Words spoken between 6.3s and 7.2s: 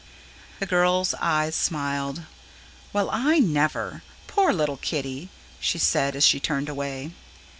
turned away.